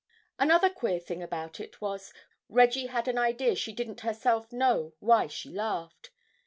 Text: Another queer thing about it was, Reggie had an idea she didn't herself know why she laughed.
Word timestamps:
Another 0.39 0.71
queer 0.71 0.99
thing 0.99 1.21
about 1.21 1.59
it 1.59 1.79
was, 1.79 2.11
Reggie 2.49 2.87
had 2.87 3.07
an 3.07 3.19
idea 3.19 3.53
she 3.53 3.71
didn't 3.71 3.99
herself 4.01 4.51
know 4.51 4.93
why 4.97 5.27
she 5.27 5.51
laughed. 5.51 6.09